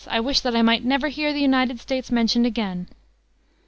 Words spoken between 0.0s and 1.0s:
I wish that I might